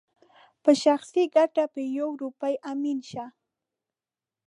په 0.63 0.71
شخصي 0.83 1.23
ګټه 1.35 1.63
په 1.73 1.81
يوه 1.97 2.13
روپۍ 2.23 2.53
امين 2.71 2.99
شي 3.09 3.23